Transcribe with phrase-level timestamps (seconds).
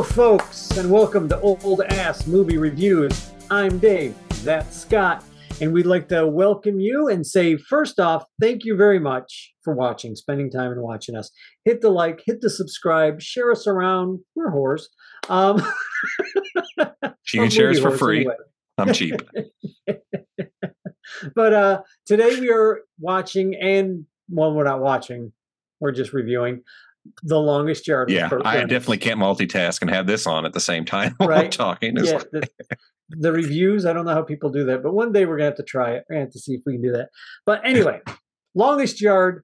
[0.00, 3.32] Hello, folks, and welcome to Old Ass Movie Reviews.
[3.50, 5.22] I'm Dave, that's Scott,
[5.60, 9.74] and we'd like to welcome you and say, first off, thank you very much for
[9.74, 11.30] watching, spending time and watching us.
[11.66, 14.20] Hit the like, hit the subscribe, share us around.
[14.34, 14.84] We're whores.
[15.28, 15.62] Um,
[17.34, 18.20] you can share us for free.
[18.20, 18.36] Anyway.
[18.78, 19.20] I'm cheap.
[21.34, 25.32] but uh, today we are watching, and well, we're not watching,
[25.78, 26.62] we're just reviewing
[27.22, 28.10] the longest yard.
[28.10, 31.44] Yeah, I definitely can't multitask and have this on at the same time while right?
[31.44, 31.96] I'm talking.
[31.96, 32.30] yeah, like...
[32.30, 32.48] the,
[33.08, 33.86] the, reviews.
[33.86, 35.92] I don't know how people do that, but one day we're gonna have to try
[35.92, 36.04] it.
[36.08, 37.08] We're gonna have to see if we can do that.
[37.46, 38.00] But anyway,
[38.54, 39.42] longest yard.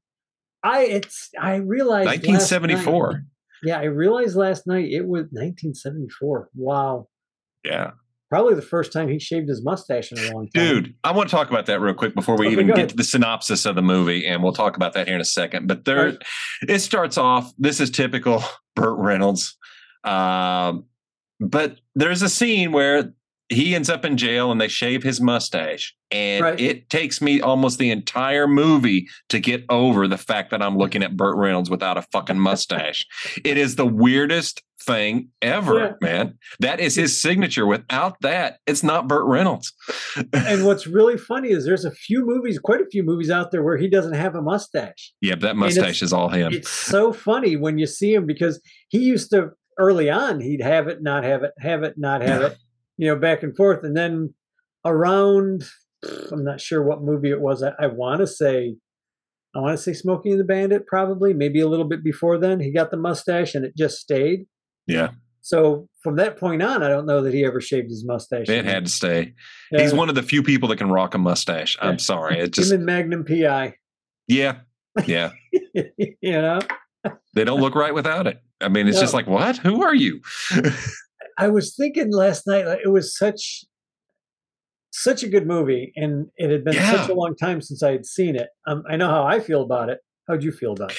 [0.62, 3.12] I it's I realized 1974.
[3.12, 3.22] Night,
[3.62, 6.50] yeah, I realized last night it was 1974.
[6.54, 7.08] Wow.
[7.64, 7.92] Yeah.
[8.36, 10.62] Probably the first time he shaved his mustache in a long time.
[10.62, 12.94] Dude, I want to talk about that real quick before we okay, even get to
[12.94, 15.66] the synopsis of the movie, and we'll talk about that here in a second.
[15.66, 16.18] But there, right.
[16.68, 17.50] it starts off.
[17.56, 18.44] This is typical
[18.76, 19.56] Burt Reynolds,
[20.04, 20.84] um,
[21.40, 23.14] but there's a scene where
[23.48, 26.60] he ends up in jail and they shave his mustache, and right.
[26.60, 31.02] it takes me almost the entire movie to get over the fact that I'm looking
[31.02, 33.06] at Burt Reynolds without a fucking mustache.
[33.44, 35.92] it is the weirdest thing ever, yeah.
[36.00, 36.38] man.
[36.60, 37.66] That is his signature.
[37.66, 39.72] Without that, it's not Burt Reynolds.
[40.32, 43.62] and what's really funny is there's a few movies, quite a few movies out there
[43.62, 45.12] where he doesn't have a mustache.
[45.20, 46.52] Yeah, but that mustache is all him.
[46.52, 50.88] It's so funny when you see him because he used to early on he'd have
[50.88, 52.58] it, not have it, have it, not have it,
[52.96, 53.84] you know, back and forth.
[53.84, 54.34] And then
[54.84, 55.64] around
[56.30, 57.62] I'm not sure what movie it was.
[57.62, 58.76] I, I want to say
[59.54, 62.60] I want to say Smokey and the Bandit, probably, maybe a little bit before then.
[62.60, 64.46] He got the mustache and it just stayed.
[64.86, 65.12] Yeah.
[65.40, 68.48] So from that point on, I don't know that he ever shaved his mustache.
[68.50, 69.32] It had to stay.
[69.72, 69.80] Yeah.
[69.80, 71.78] He's one of the few people that can rock a mustache.
[71.80, 71.88] Yeah.
[71.88, 72.38] I'm sorry.
[72.38, 73.76] It just Him and Magnum PI.
[74.28, 74.58] Yeah.
[75.06, 75.30] Yeah.
[75.52, 76.58] you know?
[77.34, 78.42] they don't look right without it.
[78.60, 79.02] I mean, it's no.
[79.02, 79.56] just like, what?
[79.58, 80.20] Who are you?
[81.38, 83.64] I was thinking last night, like, it was such
[84.92, 86.90] such a good movie, and it had been yeah.
[86.90, 88.48] such a long time since I had seen it.
[88.66, 90.00] Um, I know how I feel about it.
[90.26, 90.98] How'd you feel about it?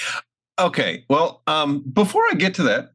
[0.59, 1.03] Okay.
[1.09, 2.89] Well, um, before I get to that,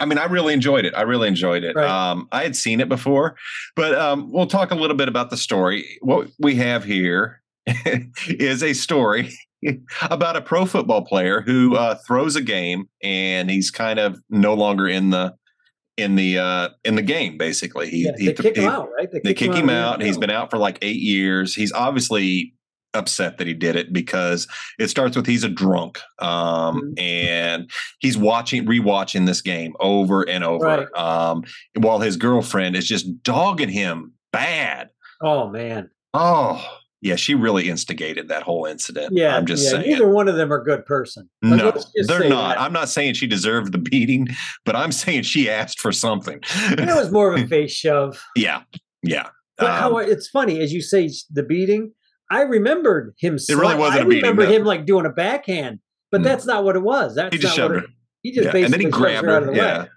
[0.00, 0.94] I mean, I really enjoyed it.
[0.96, 1.76] I really enjoyed it.
[1.76, 1.88] Right.
[1.88, 3.36] Um, I had seen it before,
[3.76, 5.98] but um, we'll talk a little bit about the story.
[6.02, 7.42] What we have here
[8.28, 9.32] is a story
[10.10, 14.54] about a pro football player who uh, throws a game and he's kind of no
[14.54, 15.34] longer in the
[15.96, 18.88] in the uh in the game basically he, yeah, he they kick he, him out
[18.96, 20.02] right they kick, they kick him, him out, out.
[20.02, 22.52] he's been out for like eight years he's obviously
[22.94, 24.46] upset that he did it because
[24.78, 26.98] it starts with he's a drunk um, mm-hmm.
[26.98, 30.94] and he's watching rewatching this game over and over right.
[30.96, 31.42] um,
[31.76, 34.90] while his girlfriend is just dogging him bad
[35.22, 36.64] oh man oh
[37.04, 40.34] yeah she really instigated that whole incident yeah i'm just yeah, saying neither one of
[40.34, 41.72] them are good person no
[42.06, 42.60] they're not that.
[42.60, 44.26] i'm not saying she deserved the beating
[44.64, 48.62] but i'm saying she asked for something it was more of a face shove yeah
[49.02, 49.28] yeah
[49.58, 51.92] but um, how it's funny as you say the beating
[52.30, 53.36] I remembered him.
[53.36, 54.22] It really wasn't I a beating.
[54.22, 55.78] remember him like doing a backhand,
[56.10, 56.24] but mm.
[56.24, 57.14] that's not what it was.
[57.14, 57.80] That's he just shoved her.
[57.80, 57.90] It,
[58.22, 58.52] he just yeah.
[58.52, 59.44] basically and then he grabbed her.
[59.44, 59.82] her yeah.
[59.82, 59.88] Way.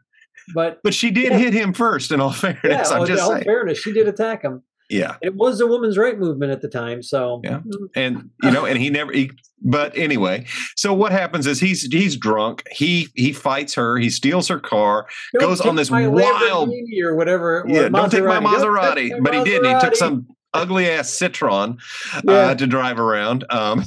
[0.53, 1.37] But but she did yeah.
[1.37, 2.11] hit him first.
[2.11, 3.43] In all fairness, yeah, I'm just all saying.
[3.43, 4.63] fairness, she did attack him.
[4.89, 7.03] Yeah, it was a woman's right movement at the time.
[7.03, 7.59] So yeah,
[7.95, 9.11] and you know, and he never.
[9.11, 9.31] He,
[9.61, 12.63] but anyway, so what happens is he's he's drunk.
[12.71, 13.97] He he fights her.
[13.97, 15.07] He steals her car.
[15.33, 16.71] Don't goes on this wild
[17.03, 17.65] or whatever.
[17.67, 19.21] Yeah, don't take my Maserati.
[19.21, 19.75] But he didn't.
[19.75, 21.79] He took some ugly ass Citroen
[22.27, 23.45] uh, to drive around.
[23.49, 23.83] Um,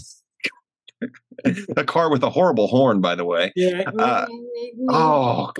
[1.77, 3.53] a car with a horrible horn, by the way.
[3.57, 3.85] Yeah.
[3.99, 4.27] Uh,
[4.89, 5.53] oh,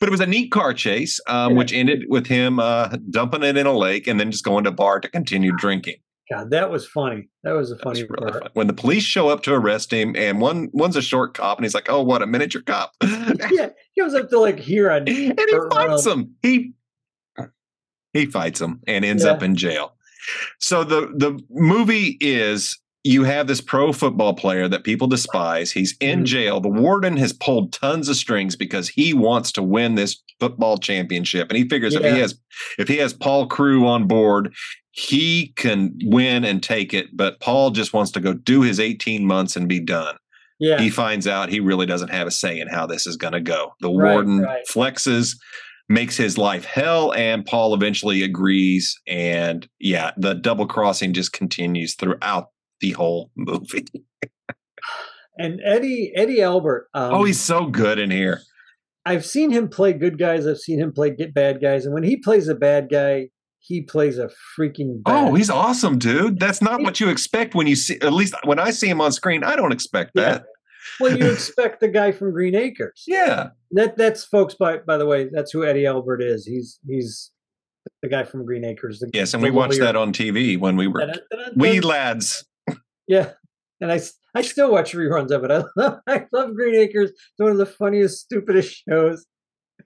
[0.00, 1.58] but it was a neat car chase, um, yeah.
[1.58, 4.70] which ended with him uh, dumping it in a lake and then just going to
[4.70, 5.96] bar to continue drinking.
[6.30, 7.28] God, that was funny.
[7.42, 8.42] That was a funny really part.
[8.42, 8.50] Fun.
[8.54, 11.66] When the police show up to arrest him, and one one's a short cop, and
[11.66, 15.06] he's like, "Oh, what a miniature cop!" yeah, he goes up to like here on,
[15.06, 15.34] and he
[15.70, 16.34] fights him.
[16.40, 16.72] He
[18.14, 19.32] he fights him and ends yeah.
[19.32, 19.96] up in jail.
[20.60, 25.70] So the the movie is you have this pro football player that people despise.
[25.70, 26.24] He's in mm-hmm.
[26.24, 26.60] jail.
[26.60, 31.50] The warden has pulled tons of strings because he wants to win this football championship,
[31.50, 32.00] and he figures yeah.
[32.00, 32.38] if he has
[32.78, 34.54] if he has Paul Crewe on board,
[34.90, 37.14] he can win and take it.
[37.14, 40.16] But Paul just wants to go do his 18 months and be done.
[40.58, 40.80] Yeah.
[40.80, 43.40] He finds out he really doesn't have a say in how this is going to
[43.40, 43.74] go.
[43.80, 44.64] The right, warden right.
[44.70, 45.36] flexes
[45.88, 51.94] makes his life hell and paul eventually agrees and yeah the double crossing just continues
[51.94, 52.48] throughout
[52.80, 53.86] the whole movie
[55.38, 58.40] and eddie eddie albert um, oh he's so good in here
[59.04, 62.04] i've seen him play good guys i've seen him play get bad guys and when
[62.04, 63.28] he plays a bad guy
[63.58, 67.76] he plays a freaking oh he's awesome dude that's not what you expect when you
[67.76, 70.44] see at least when i see him on screen i don't expect that
[71.00, 73.04] well, you expect the guy from Green Acres.
[73.06, 73.48] Yeah.
[73.72, 74.54] That that's folks.
[74.54, 76.46] By by the way, that's who Eddie Albert is.
[76.46, 77.30] He's he's
[78.02, 79.02] the guy from Green Acres.
[79.12, 81.12] Yes, and we watched that on TV when we were
[81.56, 82.44] we lads.
[83.06, 83.32] Yeah,
[83.80, 84.00] and I
[84.34, 85.50] I still watch reruns of it.
[85.50, 87.10] I love I love Green Acres.
[87.10, 89.26] It's one of the funniest, stupidest shows.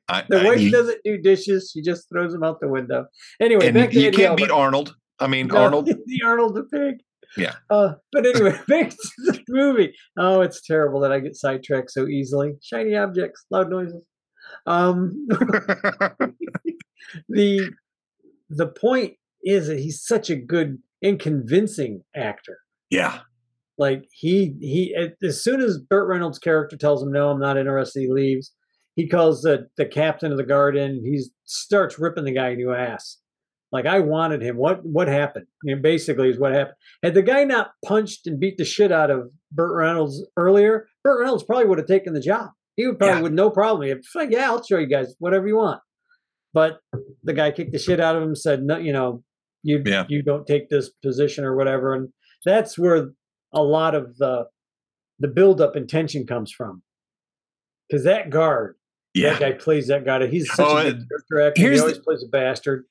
[0.09, 3.06] I, the wife I, doesn't do dishes; she just throws them out the window.
[3.41, 4.44] Anyway, back to you Eddie can't Albert.
[4.44, 4.94] beat Arnold.
[5.20, 5.87] I mean, no, Arnold.
[6.06, 6.97] the Arnold the pig.
[7.37, 7.55] Yeah.
[7.69, 9.93] Uh, but anyway, back to the movie.
[10.19, 12.53] Oh, it's terrible that I get sidetracked so easily.
[12.62, 14.03] Shiny objects, loud noises.
[14.67, 15.26] Um,
[17.29, 17.71] the
[18.49, 19.14] the point
[19.44, 22.59] is that he's such a good and convincing actor.
[22.90, 23.20] Yeah.
[23.79, 28.00] Like he he as soon as Burt Reynolds' character tells him no, I'm not interested,
[28.00, 28.52] he leaves.
[28.96, 31.05] He calls the the captain of the guard in.
[31.05, 33.19] He starts ripping the guy a new ass.
[33.70, 34.56] Like I wanted him.
[34.56, 35.46] What what happened?
[35.46, 36.76] I mean, basically is what happened.
[37.02, 41.20] Had the guy not punched and beat the shit out of Burt Reynolds earlier, Burt
[41.20, 42.50] Reynolds probably would have taken the job.
[42.76, 43.23] He would probably yeah.
[43.23, 43.87] with no problem.
[43.87, 45.81] He'd like, yeah, I'll show you guys whatever you want.
[46.55, 46.79] But
[47.25, 49.23] the guy kicked the shit out of him, said, no, you know,
[49.62, 50.05] you yeah.
[50.08, 51.94] you don't take this position or whatever.
[51.94, 52.08] And
[52.44, 53.11] that's where
[53.52, 54.46] a lot of the
[55.19, 56.82] the build up and tension comes from.
[57.88, 58.76] Because that guard,
[59.14, 59.31] yeah.
[59.31, 60.26] that guy plays that guy.
[60.26, 61.73] He's such oh, a good character actor.
[61.73, 62.85] He always the, plays a bastard.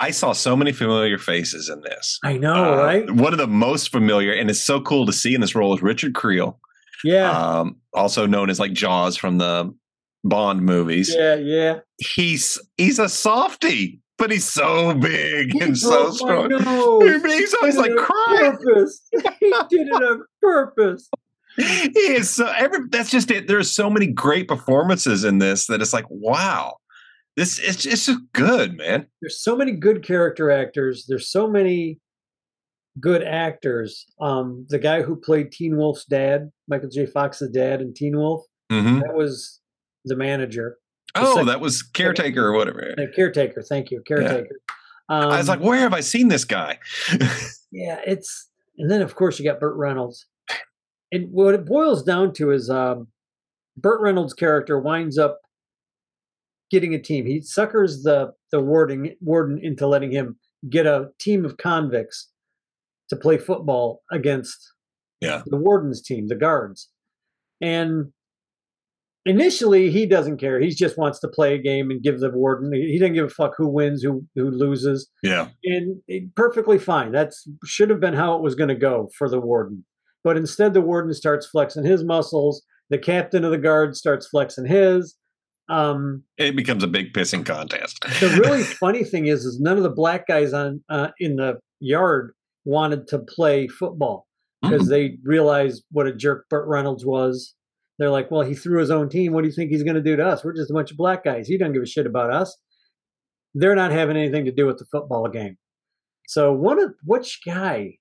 [0.00, 2.18] I saw so many familiar faces in this.
[2.24, 3.10] I know, uh, right?
[3.10, 5.82] One of the most familiar, and it's so cool to see in this role is
[5.82, 6.58] Richard Kiel.
[7.04, 7.30] Yeah.
[7.30, 9.72] Um, also known as like Jaws from the
[10.24, 11.14] Bond movies.
[11.16, 11.78] Yeah, yeah.
[11.98, 16.50] He's he's a softy, but he's so big he and so strong.
[16.50, 18.56] He's always like crying.
[18.56, 19.02] Purpose.
[19.12, 21.10] he did it on purpose.
[21.58, 23.48] He is so every that's just it.
[23.48, 26.76] There's so many great performances in this that it's like, wow.
[27.36, 29.08] This it's it's just good, man.
[29.20, 31.04] There's so many good character actors.
[31.06, 32.00] There's so many
[32.98, 34.06] good actors.
[34.22, 37.04] Um, the guy who played Teen Wolf's dad, Michael J.
[37.04, 38.42] Fox's dad in Teen Wolf,
[38.72, 39.00] mm-hmm.
[39.00, 39.60] that was
[40.06, 40.78] the manager.
[41.14, 42.94] Oh, second, that was caretaker or whatever.
[43.14, 44.48] caretaker, thank you, caretaker.
[44.50, 44.74] Yeah.
[45.08, 46.78] Um, I was like, where have I seen this guy?
[47.70, 50.26] yeah, it's and then of course you got Burt Reynolds.
[51.12, 53.08] And what it boils down to is um,
[53.76, 55.38] Burt Reynolds' character winds up
[56.70, 57.26] getting a team.
[57.26, 60.38] He suckers the the warden warden into letting him
[60.70, 62.30] get a team of convicts
[63.10, 64.72] to play football against
[65.20, 65.42] yeah.
[65.46, 66.88] the warden's team, the guards.
[67.60, 68.12] And
[69.26, 70.60] initially he doesn't care.
[70.60, 72.72] He just wants to play a game and give the warden.
[72.72, 75.10] He doesn't give a fuck who wins, who who loses.
[75.22, 77.12] Yeah, and it, perfectly fine.
[77.12, 79.84] That's should have been how it was going to go for the warden.
[80.22, 82.62] But instead, the warden starts flexing his muscles.
[82.90, 85.16] The captain of the guard starts flexing his.
[85.68, 88.00] Um, it becomes a big pissing contest.
[88.20, 91.58] the really funny thing is, is none of the black guys on uh, in the
[91.80, 92.32] yard
[92.64, 94.26] wanted to play football
[94.62, 94.90] because mm.
[94.90, 97.54] they realized what a jerk Burt Reynolds was.
[97.98, 99.32] They're like, well, he threw his own team.
[99.32, 100.44] What do you think he's going to do to us?
[100.44, 101.46] We're just a bunch of black guys.
[101.46, 102.56] He doesn't give a shit about us.
[103.54, 105.56] They're not having anything to do with the football game.
[106.26, 107.98] So one of which guy?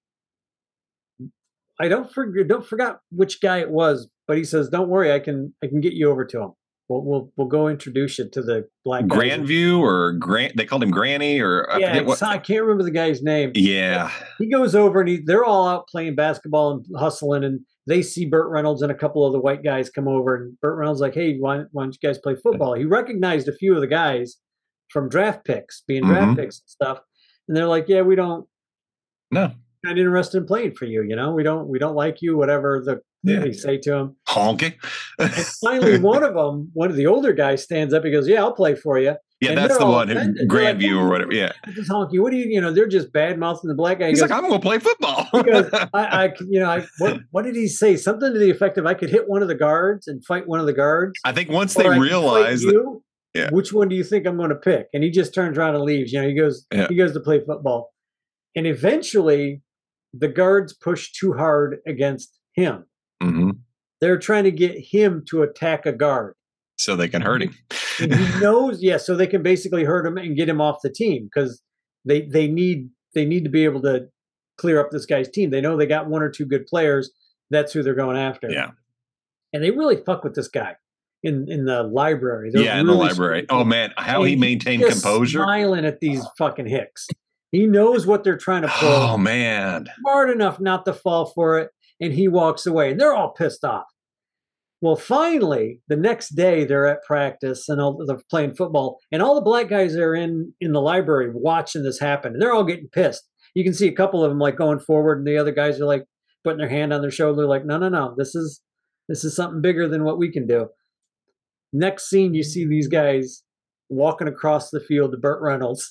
[1.80, 2.48] I don't forget.
[2.48, 5.82] Don't forget which guy it was, but he says, "Don't worry, I can I can
[5.82, 6.52] get you over to him."
[6.90, 10.56] We'll we'll, we'll go introduce you to the black Grandview or Grant.
[10.58, 13.52] They called him Granny or I yeah, I can't remember the guy's name.
[13.56, 18.02] Yeah, he goes over and he, they're all out playing basketball and hustling, and they
[18.02, 21.02] see Burt Reynolds and a couple of the white guys come over, and Burt Reynolds
[21.02, 23.88] like, "Hey, why, why don't you guys play football?" He recognized a few of the
[23.88, 24.38] guys
[24.90, 26.36] from draft picks, being draft mm-hmm.
[26.36, 27.00] picks and stuff,
[27.48, 28.48] and they're like, "Yeah, we don't."
[29.32, 29.52] No,
[29.84, 31.04] not interested in playing for you.
[31.04, 32.38] You know, we don't we don't like you.
[32.38, 33.40] Whatever the yeah.
[33.40, 34.16] they say to him.
[34.28, 34.76] Honky.
[35.62, 38.04] finally, one of them, one of the older guys, stands up.
[38.04, 40.16] He goes, "Yeah, I'll play for you." Yeah, and that's the one who
[40.48, 41.34] Grandview like, or whatever.
[41.34, 42.20] Yeah, this honky.
[42.22, 42.46] What do you?
[42.46, 44.06] You know, they're just bad mouthing the black guy.
[44.06, 46.86] He He's goes, like, "I'm going to play football." because I, I, you know, I
[47.00, 47.98] what, what did he say?
[47.98, 50.60] Something to the effect of, "I could hit one of the guards and fight one
[50.60, 53.02] of the guards." I think once they realize that.
[53.34, 53.50] Yeah.
[53.50, 54.90] Which one do you think I'm going to pick?
[54.94, 56.14] And he just turns around and leaves.
[56.14, 56.88] You know, he goes yeah.
[56.88, 57.92] he goes to play football,
[58.56, 59.64] and eventually
[60.14, 62.86] the guards push too hard against him.
[63.22, 63.50] Mm-hmm.
[64.02, 66.36] They're trying to get him to attack a guard.
[66.84, 67.56] So they can hurt him.
[67.98, 68.08] he
[68.42, 71.62] knows, yeah, so they can basically hurt him and get him off the team because
[72.06, 74.08] they they need they need to be able to
[74.58, 75.50] clear up this guy's team.
[75.50, 77.12] They know they got one or two good players.
[77.50, 78.50] That's who they're going after.
[78.50, 78.72] Yeah.
[79.54, 80.76] And they really fuck with this guy
[81.22, 82.50] in in the library.
[82.52, 83.46] They're yeah, really in the library.
[83.50, 85.40] Oh man, how he maintained composure.
[85.40, 87.08] Smiling at these fucking hicks.
[87.54, 88.90] He knows what they're trying to pull.
[88.90, 89.88] Oh man.
[90.00, 91.70] Smart enough not to fall for it.
[92.02, 92.92] And he walks away.
[92.92, 93.86] And they're all pissed off.
[94.84, 99.34] Well, finally, the next day they're at practice and all, they're playing football, and all
[99.34, 102.90] the black guys are in in the library watching this happen, and they're all getting
[102.90, 103.24] pissed.
[103.56, 105.86] You can see a couple of them like going forward, and the other guys are
[105.86, 106.04] like
[106.44, 108.60] putting their hand on their shoulder, like, "No, no, no, this is
[109.08, 110.68] This is something bigger than what we can do.
[111.72, 113.42] Next scene, you see these guys
[113.88, 115.90] walking across the field to Burt Reynolds.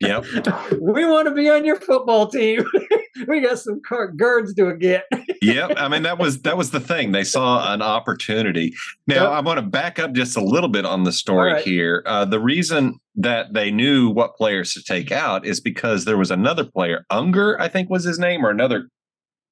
[0.00, 0.24] Yep.
[0.80, 2.64] we want to be on your football team.
[3.28, 3.80] we got some
[4.16, 5.04] guards to get.
[5.42, 5.72] Yep.
[5.76, 7.12] I mean, that was that was the thing.
[7.12, 8.74] They saw an opportunity.
[9.06, 9.32] Now, Yep.
[9.32, 11.64] I want to back up just a little bit on the story right.
[11.64, 12.02] here.
[12.06, 16.30] Uh, the reason that they knew what players to take out is because there was
[16.30, 18.88] another player, Unger, I think was his name, or another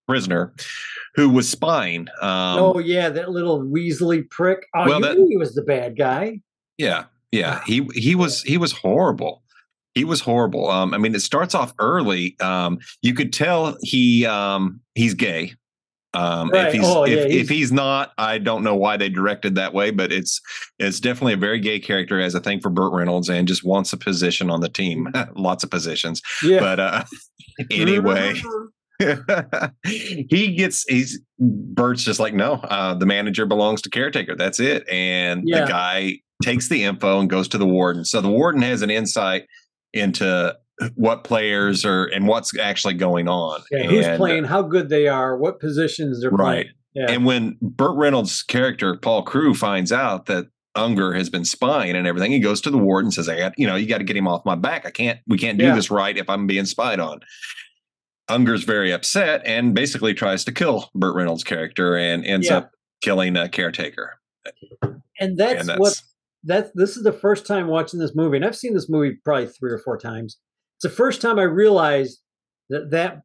[0.07, 0.53] prisoner,
[1.15, 2.09] who was spying.
[2.21, 4.67] Um, oh yeah, that little Weasley prick.
[4.75, 6.41] Oh, Well, you that- knew he was the bad guy.
[6.79, 7.63] Yeah, yeah.
[7.67, 9.43] He he was he was horrible.
[9.95, 10.69] He was horrible.
[10.69, 12.37] Um, I mean, it starts off early.
[12.41, 15.55] Um, you could tell he um he's gay.
[16.17, 16.69] Um, Right.
[16.69, 19.55] if he's Oh, if, yeah, if he's- he's not, I don't know why they directed
[19.57, 20.41] that way, but it's
[20.79, 23.93] it's definitely a very gay character as a thing for Burt Reynolds and just wants
[23.93, 25.09] a position on the team.
[25.37, 26.23] Lots of positions.
[26.43, 26.61] Yeah.
[26.61, 27.05] But uh
[27.71, 28.35] anyway.
[29.85, 34.89] he gets he's Burt's just like no uh the manager belongs to caretaker that's it
[34.91, 35.67] and Yeah.
[35.67, 38.89] the guy takes the info and goes to the warden so the warden has an
[38.91, 39.45] insight
[39.93, 40.57] into
[40.95, 45.09] what players are and what's actually going on Yeah, who's And- playing, how good they
[45.09, 46.69] are, what positions they're right playing.
[46.95, 47.11] Yeah.
[47.11, 52.07] and when Burt Reynolds' character Paul Crewe finds out that Unger has been spying and
[52.07, 54.05] everything, he goes to the warden and says, "I got, you know, you got to
[54.05, 54.85] get him off my back.
[54.87, 55.75] I can't, we can't do Yeah.
[55.75, 57.21] this right if I'm being spied on."
[58.29, 62.59] Unger's very upset and basically tries to kill Burt Reynolds' character and ends Yeah.
[62.59, 62.71] up
[63.03, 64.19] killing a caretaker.
[65.19, 66.03] and that's, and that's what
[66.45, 69.47] that's this is the first time watching this movie, and I've seen this movie probably
[69.47, 70.39] three or four times.
[70.77, 72.21] It's the first time I realized
[72.71, 73.23] that that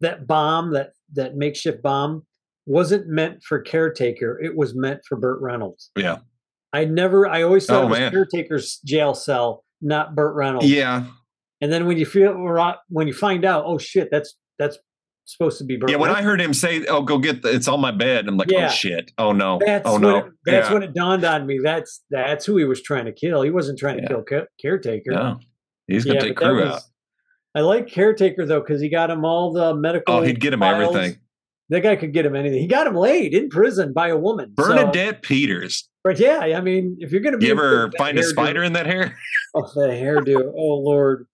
[0.00, 2.24] that bomb, that that makeshift bomb,
[2.66, 4.38] wasn't meant for caretaker.
[4.42, 5.90] It was meant for Burt Reynolds.
[5.96, 6.18] yeah,
[6.72, 7.26] I never.
[7.26, 8.12] I always thought Oh, it was man.
[8.12, 10.70] caretaker's jail cell, not Burt Reynolds.
[10.70, 11.04] yeah,
[11.60, 12.34] And then when you feel
[12.88, 14.78] when you find out, oh shit, that's that's
[15.24, 15.90] supposed to be Burt.
[15.90, 15.96] yeah.
[15.96, 18.48] When I heard him say, "Oh, go get the, it's on my bed," I'm like,
[18.52, 18.66] oh, Yeah.
[18.66, 19.12] "Oh shit!
[19.16, 19.58] Oh no!
[19.64, 20.74] That's oh when no!" it, that's yeah.
[20.74, 21.58] when it dawned on me.
[21.62, 23.40] That's that's who he was trying to kill.
[23.42, 24.08] He wasn't trying to Yeah.
[24.08, 25.12] kill ca- caretaker.
[25.12, 25.38] no,
[25.86, 26.80] he's gonna take but that crew was- out.
[27.54, 30.16] I like caretaker though because he got him all the medical.
[30.16, 30.94] Oh, he'd get him files.
[30.94, 31.20] everything.
[31.70, 32.60] That guy could get him anything.
[32.60, 34.52] He got him laid in prison by a woman.
[34.58, 35.88] so- Bernadette Peters.
[36.04, 38.86] but yeah, I mean, if you're gonna be You ever find a spider in that
[38.86, 39.16] hair?
[39.54, 40.52] Oh, the hairdo.
[40.54, 41.26] Oh Lord.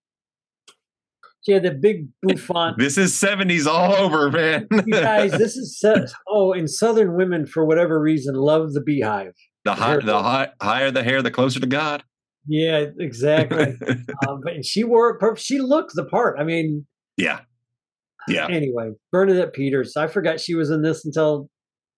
[1.44, 2.78] She had that big bouffant.
[2.78, 4.68] This is 70s all over, man.
[4.86, 5.84] you guys, this is
[6.28, 9.32] oh, and Southern women for whatever reason love the beehive.
[9.64, 12.04] the high, the high, higher the hair, the closer to God.
[12.46, 13.76] Yeah, exactly.
[14.28, 15.38] um, but she wore it.
[15.38, 16.38] She looked the part.
[16.38, 17.40] I mean, yeah.
[18.28, 18.46] Yeah.
[18.48, 19.96] anyway, Bernadette Peters.
[19.96, 21.48] I forgot she was in this until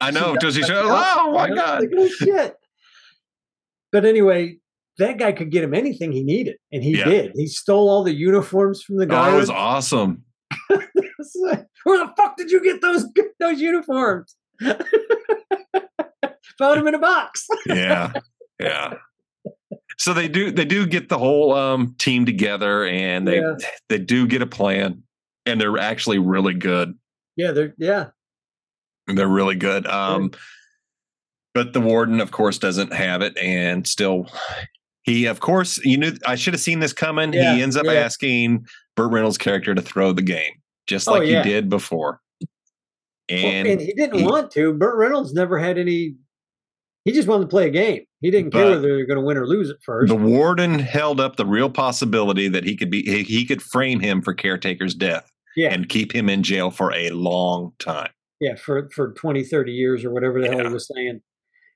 [0.00, 0.36] I know.
[0.36, 1.18] Does back out.
[1.26, 1.80] Oh my God.
[1.80, 2.56] like, oh shit.
[3.92, 4.58] But anyway,
[4.98, 7.04] that guy could get him anything he needed, and he Yeah.
[7.04, 7.32] did.
[7.34, 10.24] He stole all the uniforms from the Oh, That was awesome.
[11.40, 13.06] Like, Where the fuck did you get those
[13.40, 14.36] those uniforms?
[14.60, 14.76] Found
[16.78, 17.46] them in a box.
[17.66, 18.12] Yeah.
[18.60, 18.94] Yeah.
[19.98, 23.54] So they do they do get the whole um team together and they Yeah.
[23.88, 25.02] they do get a plan
[25.46, 26.98] and they're actually really good.
[27.36, 28.06] Yeah, they're yeah.
[29.06, 29.86] They're really good.
[29.86, 30.30] Um
[31.54, 34.26] but the warden of course doesn't have it and still
[35.02, 37.32] he of course you knew I should have seen this coming.
[37.32, 40.52] Yeah, he ends up asking Burt Reynolds' character to throw the game
[40.86, 41.42] just Oh, like yeah.
[41.42, 42.20] he did before.
[42.40, 42.48] Well,
[43.40, 44.72] And, And, he didn't he- want to.
[44.74, 46.14] Burt Reynolds never had any.
[47.04, 48.02] He just wanted to play a game.
[48.24, 50.08] He didn't care whether they were going to win or lose at first.
[50.08, 54.00] the warden held up the real possibility that he could be he, he could frame
[54.00, 58.10] him for caretaker's death yeah, and keep him in jail for a long time.
[58.40, 60.68] yeah, for for 20, 30 years or whatever the hell Yeah.
[60.68, 61.20] he was saying.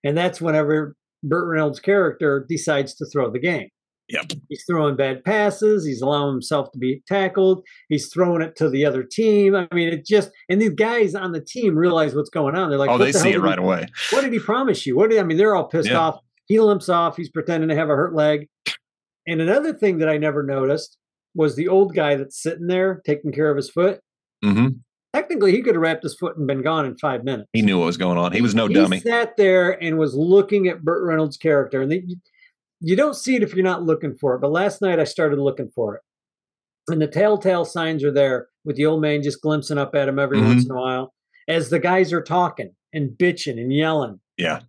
[0.05, 3.69] And that's whenever Burt Reynolds' character decides to throw the game.
[4.09, 4.33] Yep.
[4.49, 5.85] He's throwing bad passes.
[5.85, 7.63] He's allowing himself to be tackled.
[7.91, 9.55] He's throwing it to the other team.
[9.55, 12.71] I mean, it just and these guys on the team realize what's going on.
[12.71, 13.87] They're like, oh, "What they the see it hell he- right away.
[14.13, 14.97] What did he promise you?
[14.97, 15.37] What did I mean?
[15.37, 15.99] They're all pissed Yeah.
[15.99, 16.21] off.
[16.49, 17.17] He limps off.
[17.17, 18.49] He's pretending to have a hurt leg.
[19.27, 20.97] And another thing that I never noticed
[21.35, 24.01] was the old guy that's sitting there taking care of his foot.
[24.43, 24.69] hmm
[25.15, 27.49] Technically, he could have wrapped his foot and been gone in five minutes.
[27.55, 28.33] He knew what was going on.
[28.33, 28.99] He was no dummy.
[28.99, 29.11] he dummy.
[29.25, 32.05] sat there and was looking at Burt Reynolds' character, and they,
[32.81, 34.41] you don't see it if you're not looking for it.
[34.41, 36.03] But last night I started looking for it,
[36.89, 40.19] and the telltale signs are there with the old man just glimpsing up at him
[40.19, 40.47] every Mhm.
[40.47, 41.15] once in a while
[41.49, 44.21] as the guys are talking and bitching and yelling.
[44.37, 44.61] Yeah.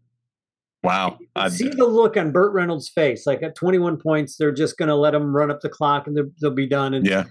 [0.83, 1.19] Wow.
[1.49, 3.27] See the look on Burt Reynolds' face.
[3.27, 6.15] Like at 21 points, they're just going to let him run up the clock and
[6.15, 6.93] they'll, they'll be done.
[6.93, 7.25] And yeah.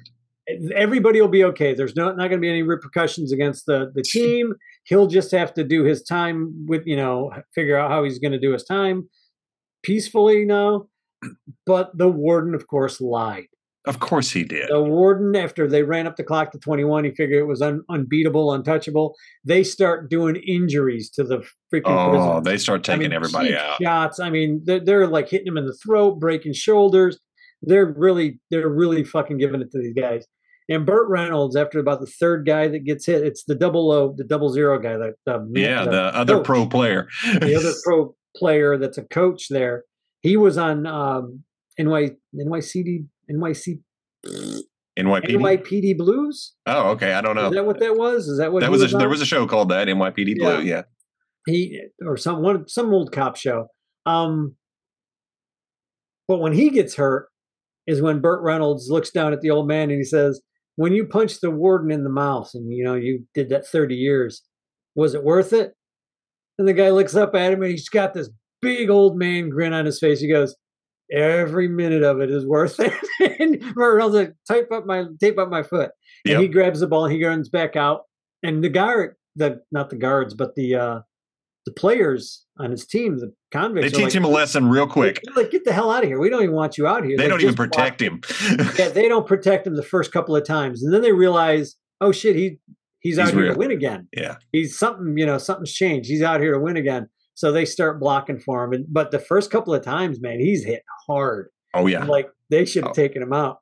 [0.74, 1.72] everybody will be okay.
[1.72, 4.54] There's no, not going to be any repercussions against the, the team.
[4.84, 8.32] He'll just have to do his time with, you know, figure out how he's going
[8.32, 9.08] to do his time
[9.82, 10.86] peacefully now.
[11.66, 13.48] But the warden, of course, lied.
[13.88, 14.68] Of course he did.
[14.68, 17.82] The warden, after they ran up the clock to 21, he figured it was un-
[17.88, 19.14] unbeatable, untouchable.
[19.44, 21.38] They start doing injuries to the
[21.72, 22.44] freaking Oh, prisoners.
[22.44, 23.82] they start I taking mean, everybody out.
[23.82, 24.20] Shots.
[24.20, 27.18] I mean, they're, they're like hitting him in the throat, breaking shoulders.
[27.62, 30.26] They're really, they're really fucking giving it to these guys.
[30.70, 34.14] And Burt Reynolds, after about the third guy that gets hit, it's the double O,
[34.14, 37.08] the double zero guy, That the Yeah, the other coach, pro player.
[37.40, 39.84] the other pro player that's a coach there.
[40.20, 41.42] He was on um,
[41.78, 43.80] NY, NYCD, NYC,
[44.98, 45.36] NYPD.
[45.36, 46.54] NYPD Blues.
[46.66, 47.12] Oh, okay.
[47.12, 47.48] I don't know.
[47.48, 48.26] Is that what that was?
[48.28, 50.60] Is that what That he was a, there was a show called that NYPD Blue.
[50.62, 50.82] Yeah.
[51.46, 53.68] he or some one some old cop show.
[54.06, 54.56] Um,
[56.26, 57.28] but when he gets hurt
[57.86, 60.42] is when Burt Reynolds looks down at the old man and he says,
[60.76, 63.94] "When you punched the warden in the mouth and you know you did that thirty
[63.94, 64.42] years,
[64.94, 65.74] was it worth it?"
[66.58, 68.30] And the guy looks up at him and he's got this
[68.60, 70.18] big old man grin on his face.
[70.20, 70.56] He goes,
[71.12, 72.92] "Every minute of it is worth it."
[73.40, 75.90] and Reynolds like, "Tape up my tape up my foot."
[76.24, 76.40] And Yep.
[76.42, 78.02] he grabs the ball and he runs back out.
[78.42, 81.00] And the guard, the not the guards, but the uh
[81.66, 85.20] the players on his team, the convicts, They teach like, him a lesson real quick.
[85.36, 86.18] Like, get the hell out of here.
[86.18, 87.16] We don't even want you out here.
[87.16, 88.20] They Like, don't even protect him.
[88.78, 92.10] Yeah, they don't protect him the first couple of times, and then they realize, oh
[92.10, 92.58] shit, he
[93.00, 93.52] he's out He's here real.
[93.52, 94.08] to win again.
[94.16, 94.36] Yeah.
[94.52, 96.08] He's something, you know, something's changed.
[96.08, 97.08] He's out here to win again.
[97.34, 98.72] So they start blocking for him.
[98.72, 101.48] And but the first couple of times, man, he's hit hard.
[101.74, 102.04] Oh yeah.
[102.04, 102.94] Like they should have Oh.
[102.94, 103.58] taken him out.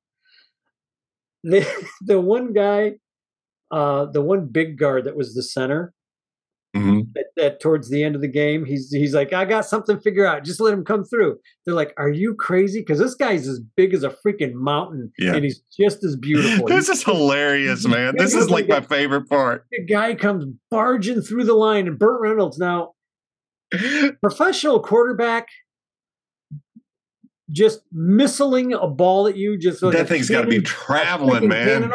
[1.44, 1.66] The
[2.02, 2.94] the one guy,
[3.70, 5.92] uh, the one big guard that was the center,
[6.74, 9.98] hmm that, that towards the end of the game, he's he's like, I got something
[10.00, 10.44] figured out.
[10.44, 11.38] Just let him come through.
[11.64, 12.80] They're like, Are you crazy?
[12.80, 15.34] Because this guy's as big as a freaking mountain, Yeah.
[15.34, 16.66] and he's just as beautiful.
[16.68, 18.14] This He's is hilarious, man.
[18.16, 19.66] This is like my favorite part.
[19.70, 22.92] the guy comes barging through the line, and Burt Reynolds now
[24.22, 25.48] professional quarterback.
[27.50, 31.92] Just missiling a ball at you, just like That thing's got to be traveling, man.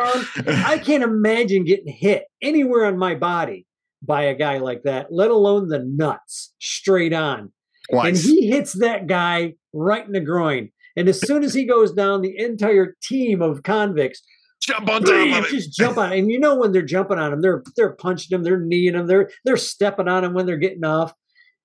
[0.48, 3.68] I can't imagine getting hit anywhere on my body
[4.02, 7.52] by a guy like that, let alone the nuts straight on.
[7.92, 8.08] Twice.
[8.08, 10.70] And he hits that guy right in the groin.
[10.96, 14.22] And as soon as he goes down, the entire team of convicts
[14.62, 16.14] Jump on top of just jump on.
[16.14, 19.08] And you know when they're jumping on him, they're they're punching him, they're kneeing him,
[19.08, 21.14] they're they're stepping on him when they're getting off.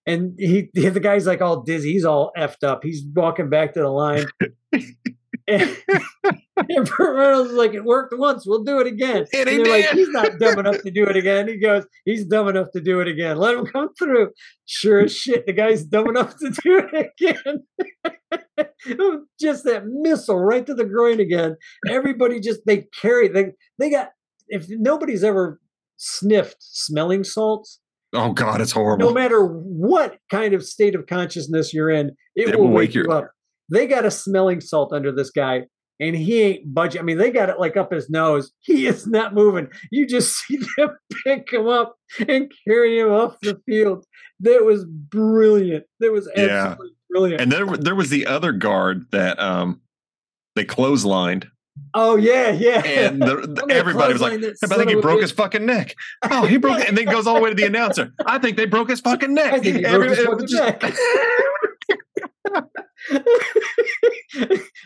[0.06, 2.80] And he the guy's like all dizzy, he's all effed up.
[2.82, 4.26] He's walking back to the line.
[5.48, 5.76] and,
[6.56, 9.26] and Burt Reynolds is like, it worked once, we'll do it again.
[9.32, 11.48] And they're like, he's not dumb enough to do it again.
[11.48, 13.38] He goes, he's dumb enough to do it again.
[13.38, 14.30] Let him come through.
[14.64, 17.64] Sure as shit, the guy's dumb enough to do it again.
[19.40, 21.56] just that missile right to the groin again.
[21.88, 24.08] Everybody just they carry they they got
[24.48, 25.60] if nobody's ever
[25.96, 27.80] sniffed smelling salts,
[28.12, 29.06] Oh God, it's horrible.
[29.08, 32.90] no matter what kind of state of consciousness you're in, it, It will will wake
[32.90, 33.30] wake you up.
[33.70, 35.64] They got a smelling salt under this guy,
[35.98, 37.00] and he ain't budging.
[37.00, 38.52] I mean, they got it like up his nose.
[38.60, 39.68] He is not moving.
[39.90, 40.90] You just see them
[41.24, 41.96] pick him up
[42.28, 44.04] and carry him off the field.
[44.40, 45.84] That was brilliant.
[46.00, 46.42] That was Yeah.
[46.44, 47.40] absolutely brilliant.
[47.40, 49.80] And there, there was the other guard that um
[50.54, 51.48] they clotheslined,
[51.94, 52.84] oh yeah, yeah.
[52.84, 55.94] and the, I'm everybody was like, I think he broke bitch." his fucking neck.
[56.30, 56.88] Oh, he broke it.
[56.88, 58.12] And then goes all the way to the announcer.
[58.26, 59.52] I think they broke his fucking neck.
[59.52, 60.82] I think he broke his fucking neck.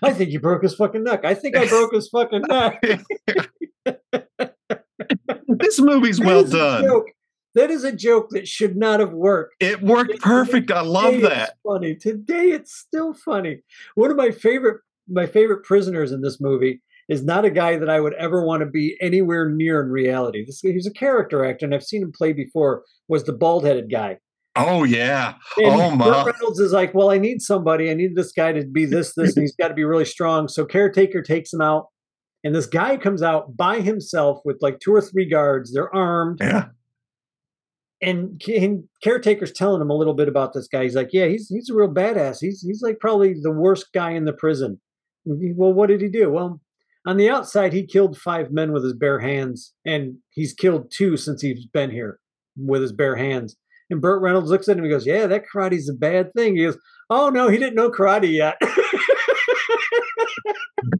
[0.02, 1.24] I think he broke his fucking neck.
[1.24, 2.82] I think I broke his fucking neck.
[5.48, 7.04] this movie's well done.
[7.54, 9.56] That is a joke that should not have worked.
[9.60, 10.70] It worked perfect.
[10.70, 11.56] I love that.
[11.66, 11.96] Funny.
[11.96, 13.62] Today it's still funny.
[13.94, 17.90] One of my favorite my favorite prisoners in this movie is not a guy that
[17.90, 20.44] I would ever want to be anywhere near in reality.
[20.46, 22.82] This he's a character actor, and I've seen him play before.
[23.08, 24.18] Was the bald headed guy?
[24.56, 25.34] Oh yeah.
[25.56, 26.04] And Oh, my.
[26.24, 27.90] Burt Reynolds is like, well, I need somebody.
[27.90, 30.48] I need this guy to be this, this, and he's got to be really strong.
[30.48, 31.86] So caretaker takes him out,
[32.44, 35.72] and this guy comes out by himself with like two or three guards.
[35.72, 36.66] They're armed, Yeah.
[38.02, 40.82] and, and caretaker's telling him a little bit about this guy.
[40.84, 42.38] He's like, yeah, he's he's a real badass.
[42.40, 44.80] He's he's like probably the worst guy in the prison.
[45.26, 46.30] Mm, well, what did he do?
[46.30, 46.60] Well,
[47.06, 51.16] on the outside, he killed five men with his bare hands, and he's killed two
[51.16, 52.18] since he's been here
[52.56, 53.56] with his bare hands.
[53.88, 56.64] And Burt Reynolds looks at him and goes, "Yeah, that karate's a bad thing." He
[56.64, 56.78] goes,
[57.08, 58.56] "Oh no, he didn't know karate yet."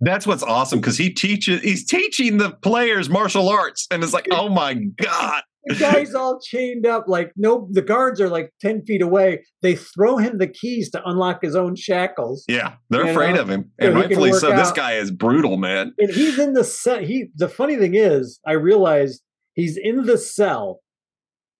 [0.01, 3.87] That's what's awesome because he teaches he's teaching the players martial arts.
[3.91, 5.43] And it's like, oh my God.
[5.67, 9.45] The guy's all chained up, like no, the guards are like ten feet away.
[9.63, 12.45] They throw him the keys to unlock his own shackles.
[12.49, 13.71] Yeah, they're afraid of him.
[13.79, 14.51] And can rightfully so.
[14.57, 15.93] This guy is brutal, man.
[15.99, 17.01] and he's in the cell.
[17.01, 19.23] He the funny thing is, I realized
[19.55, 20.81] he's in the cell,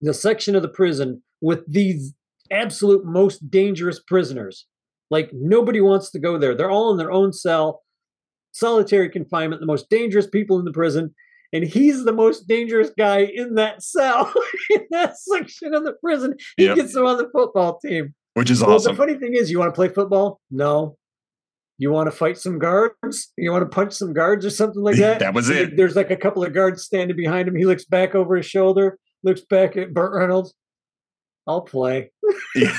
[0.01, 2.15] the section of the prison with these
[2.51, 4.67] absolute most dangerous prisoners.
[5.11, 6.55] Like nobody wants to go there.
[6.55, 7.83] They're all in their own cell.
[8.53, 11.15] solitary confinement, the most dangerous people in the prison,
[11.53, 14.33] and he's the most dangerous guy in that cell
[14.71, 16.35] in that section of the prison.
[16.57, 16.77] He Yep.
[16.77, 18.15] gets him on the football team.
[18.35, 18.95] which is Well, awesome.
[18.95, 20.41] the funny thing is, you want to play football?
[20.51, 20.97] No.
[21.79, 23.33] You want to fight some guards?
[23.39, 25.19] You want to punch some guards or something like that?
[25.21, 25.77] That was it.
[25.77, 27.57] There's like a couple of guards standing behind him.
[27.57, 30.53] He looks back over his shoulder, looks back at Burt Reynolds.
[31.47, 32.11] I'll play.
[32.55, 32.77] yeah.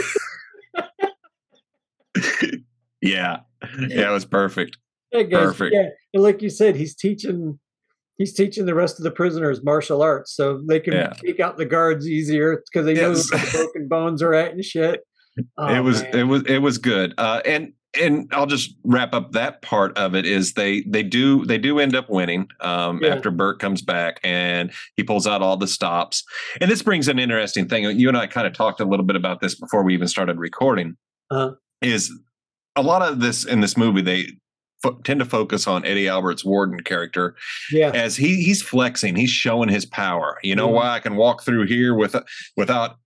[3.01, 3.37] yeah.
[3.79, 4.77] Yeah, it was perfect.
[5.11, 5.73] That guy's, Perfect.
[5.75, 7.59] Yeah, and like you said, he's teaching.
[8.21, 11.13] He's teaching the rest of the prisoners martial arts, so they can Yeah.
[11.25, 13.31] take out the guards easier because they know Yes.
[13.31, 15.01] where the broken bones are at and shit.
[15.57, 16.17] Oh, it was man.
[16.19, 17.13] it was it was good.
[17.17, 21.45] Uh and and I'll just wrap up that part of it is they they do
[21.45, 23.15] they do end up winning um Yeah.
[23.15, 26.23] after Burt comes back and he pulls out all the stops.
[26.59, 27.85] And this brings an interesting thing.
[27.97, 30.37] You and I kind of talked a little bit about this before we even started
[30.37, 30.95] recording.
[31.31, 31.53] Uh-huh.
[31.81, 32.11] Is
[32.75, 34.27] a lot of this in this movie they
[34.81, 37.35] fo- tend to focus on Eddie Albert's Warden character
[37.71, 40.37] yeah, as he he's flexing, he's showing his power.
[40.43, 40.73] You know Mhm.
[40.73, 42.15] why I can walk through here with
[42.57, 42.97] without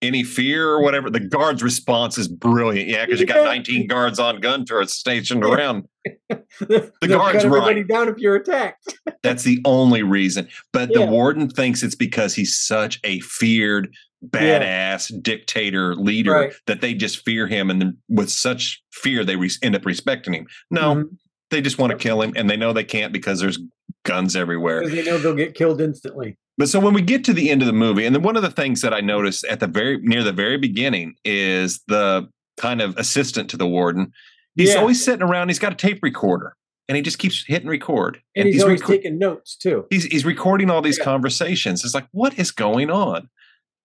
[0.00, 1.08] any fear or whatever.
[1.10, 2.88] The guard's response is brilliant.
[2.88, 5.84] Yeah, because you got 19 guards on gun turrets stationed around.
[6.58, 7.88] the guard's cut everybody right.
[7.88, 8.92] down if you're attacked.
[9.22, 10.48] That's the only reason.
[10.72, 11.00] But Yeah.
[11.00, 13.94] the warden thinks it's because he's such a feared
[14.26, 16.52] badass dictator leader Right.
[16.66, 20.34] that they just fear him and then with such fear they re- end up respecting
[20.34, 20.46] him.
[20.70, 21.04] No, Mhm.
[21.52, 23.60] They just want to kill him and they know they can't because there's
[24.04, 24.80] guns everywhere.
[24.80, 26.36] because they know they'll get killed instantly.
[26.58, 28.42] But so when we get to the end of the movie, and then one of
[28.42, 32.82] the things that I noticed at the very near the very beginning is the kind
[32.82, 34.12] of assistant to the warden.
[34.56, 34.80] He's Yeah.
[34.80, 35.48] always sitting around.
[35.48, 36.54] He's got a tape recorder,
[36.88, 38.20] and he just keeps hitting record.
[38.36, 39.86] And he's, always reco- taking notes too.
[39.88, 41.04] he's he's recording all these Yeah.
[41.04, 41.84] conversations.
[41.84, 43.30] It's like, what is going on?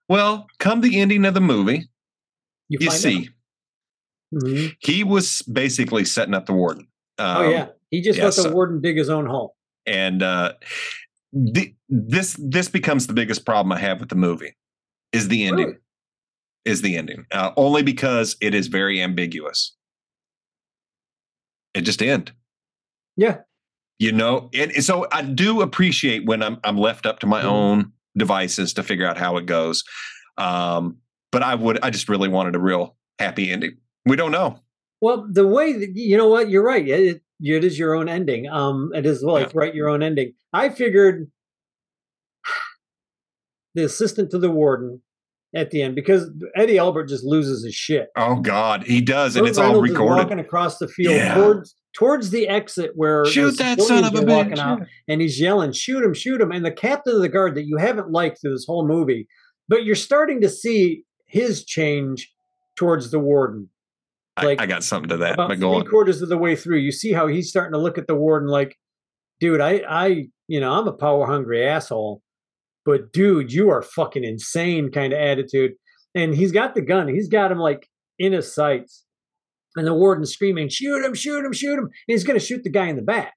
[0.09, 1.87] Well, come the ending of the movie,
[2.67, 3.29] you, find see.
[4.33, 4.75] Mhm.
[4.79, 6.87] he was basically setting up the warden.
[7.19, 9.55] Um, oh yeah, he just yeah, let the so- warden dig his own hole.
[9.85, 10.53] and uh,
[11.33, 14.55] the, this this becomes the biggest problem I have with the movie
[15.11, 15.65] is the ending.
[15.67, 15.77] Really?
[16.65, 19.75] Is the ending uh, only because it is very ambiguous.
[21.73, 22.31] It just end,
[23.15, 23.37] Yeah,
[23.99, 24.49] you know.
[24.53, 27.45] And so I do appreciate when I'm I'm left up to my Mhm.
[27.45, 29.83] own devices to figure out how it goes.
[30.37, 30.97] Um,
[31.31, 33.77] but I would I just really wanted a real happy ending.
[34.05, 34.59] We don't know.
[35.01, 36.87] Well, the way that you know what you're right.
[36.87, 38.47] It, it, is your own ending.
[38.49, 40.33] Um, it is like write your own ending.
[40.53, 41.29] I figured
[43.75, 45.01] the assistant to the warden
[45.55, 48.09] at the end because Eddie Albert just loses his shit.
[48.17, 50.23] Oh God, he does, and it's all Reynolds is recorded.
[50.23, 51.35] walking across the field Yeah.
[51.35, 54.81] towards towards the exit where Shoot that son of a civilians are walking bitch!
[54.81, 56.13] out, and he's yelling, "Shoot him!
[56.13, 58.87] Shoot him!" And the captain of the guard that you haven't liked through this whole
[58.87, 59.27] movie,
[59.67, 62.31] but you're starting to see his change
[62.75, 63.69] towards the warden.
[64.37, 65.33] I, like, I got something to that.
[65.33, 67.97] about But three quarters of the way through, you see how he's starting to look
[67.97, 68.77] at the warden like,
[69.39, 72.21] dude, I, I, you know, I'm a power hungry asshole,
[72.85, 75.73] but dude, you are fucking insane kind of attitude.
[76.15, 77.07] And he's got the gun.
[77.07, 79.03] He's got him like in his sights.
[79.75, 81.85] And the warden's screaming, shoot him, shoot him, shoot him.
[81.85, 83.33] And he's going to shoot the guy in the back.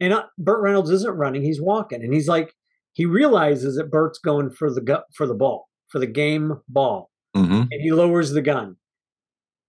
[0.00, 1.42] And uh, Burt Reynolds isn't running.
[1.42, 2.02] He's walking.
[2.02, 2.52] And he's like,
[2.92, 7.10] he realizes that Burt's going for the gu- for the ball, for the game ball
[7.34, 8.76] hmm and he lowers the gun.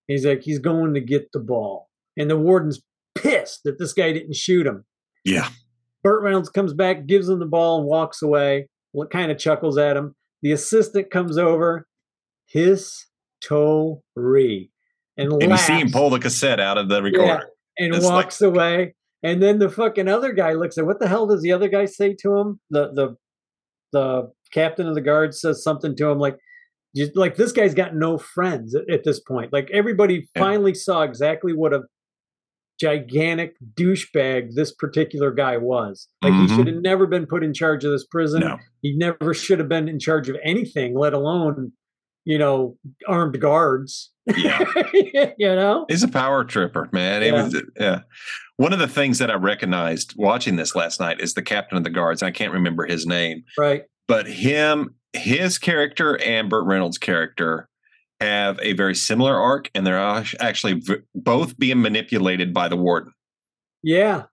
[0.08, 1.90] He's like, he's going to get the ball.
[2.18, 2.82] And the warden's
[3.16, 4.86] pissed that this guy didn't shoot him.
[5.26, 5.50] Yeah.
[6.04, 8.70] Burt Reynolds comes back, gives him the ball, and walks away.
[9.12, 10.16] Kind of chuckles at him.
[10.42, 11.86] The assistant comes over,
[12.46, 14.72] history,
[15.18, 17.50] and, And you see him pull the cassette out of the recorder.
[17.78, 18.96] and It's like- walks away.
[19.24, 21.86] And then the fucking other guy looks at what the hell does the other guy
[21.86, 22.60] say to him?
[22.70, 23.16] The the
[23.92, 26.38] the captain of the guard says something to him like
[26.98, 29.54] just like this guy's got no friends at, at this point.
[29.54, 30.42] Like everybody Yeah.
[30.42, 31.84] finally saw exactly what a
[32.80, 36.08] gigantic douchebag this particular guy was.
[36.22, 36.50] Like Mhm.
[36.50, 38.42] he should have never been put in charge of this prison.
[38.42, 38.58] No.
[38.82, 41.72] He never should have been in charge of anything, let alone,
[42.24, 44.12] you know, armed guards.
[44.36, 44.60] Yeah.
[45.38, 45.86] you know?
[45.90, 47.24] He's a power tripper, man.
[47.24, 48.02] It was yeah.
[48.58, 51.84] One of the things that I recognized watching this last night is the captain of
[51.84, 52.22] the guards.
[52.22, 53.84] I can't remember his name, Right.
[54.08, 57.68] but him, his character, and Burt Reynolds' character
[58.20, 59.98] have a very similar arc, and they're
[60.40, 63.14] actually v- both being manipulated by the warden.
[63.84, 64.24] Yeah.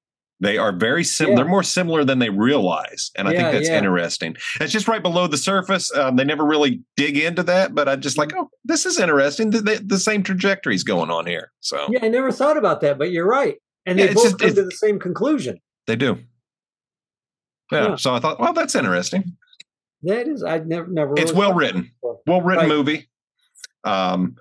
[0.41, 1.33] They are very similar.
[1.37, 1.43] Yeah.
[1.43, 3.79] They're more similar than they realize, and I Yeah, think that's yeah.
[3.79, 4.37] interesting.
[4.61, 5.95] It's just right below the surface.
[5.95, 9.51] Um, they never really dig into that, but I just like, oh, this is interesting.
[9.51, 12.99] The, the, the same trajectories going on here, so Yeah, I never thought about that,
[12.99, 13.57] but you're right.
[13.87, 15.61] And they both just- come to the same conclusion.
[15.87, 16.19] they do.
[17.71, 17.97] Yeah, Yeah.
[17.97, 19.37] so I thought, well, that's interesting.
[20.05, 21.15] That is, I'd never, never.
[21.17, 21.91] It's well written.
[22.03, 22.69] Well written Right.
[22.69, 23.09] movie.
[23.85, 24.37] Um,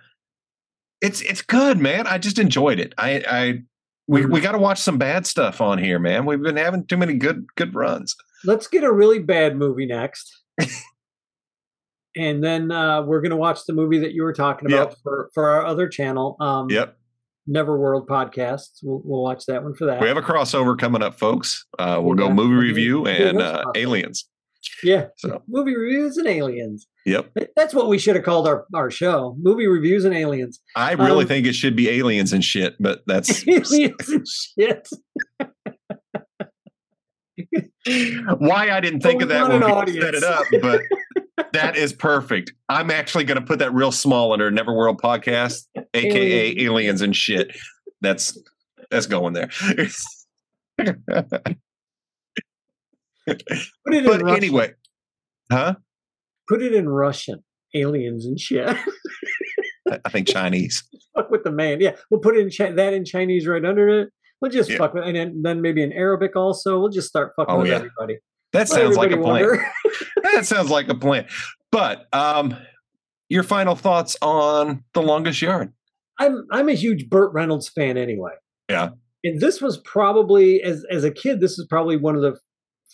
[1.02, 2.08] it's it's good, man.
[2.08, 2.93] I just enjoyed it.
[2.97, 3.62] I I
[4.08, 6.26] we we got to watch some bad stuff on here, man.
[6.26, 8.15] We've been having too many good good runs.
[8.45, 10.32] Let's get a really bad movie next.
[12.15, 14.97] and then uh, we're going to watch the movie that you were talking about Yep.
[15.04, 16.97] for, for our other channel, um, Yep.
[17.49, 18.80] Neverworld podcast.
[18.84, 19.99] We'll, we'll watch that one for that.
[20.02, 21.65] We have a crossover coming up, folks.
[21.80, 24.30] Uh, we'll go movie review and uh, aliens.
[24.84, 26.88] Yeah, So- movie reviews and aliens.
[27.06, 27.32] Yep.
[27.56, 30.60] That's what we should have called our, our show: movie reviews and aliens.
[30.76, 34.88] I really Um, think it should be aliens and shit, but that's aliens and shit.
[38.38, 40.82] why I didn't think Well, of that when we set it up, but
[41.54, 42.54] that is perfect.
[42.69, 46.62] I'm actually going to put that real small under Neverworld podcast, aka Aliens.
[46.62, 47.56] aliens and shit.
[48.02, 48.38] That's
[48.89, 49.50] that's going there.
[53.27, 53.41] Put
[53.93, 54.73] it in but anyway,
[55.51, 55.75] huh?
[56.49, 57.43] Put it in Russian.
[57.75, 58.67] Aliens and shit.
[60.05, 60.83] I- think Chinese.
[61.15, 61.79] fuck with the man.
[61.81, 64.09] Yeah, we'll put it in Chi- that in Chinese right under it.
[64.41, 64.77] We'll just Yeah.
[64.77, 66.79] fuck with, and then, then maybe in Arabic also.
[66.79, 67.75] We'll just start fucking Oh, with yeah.
[67.75, 68.17] everybody.
[68.51, 69.65] That Let sounds like a everybody plan.
[70.33, 71.27] that sounds like a plan.
[71.71, 72.55] But um,
[73.29, 75.73] your final thoughts on the longest yard?
[76.19, 78.33] I'm I'm a huge Burt Reynolds fan anyway.
[78.69, 78.89] Yeah.
[79.23, 82.38] And this was probably as as a kid, this is probably one of the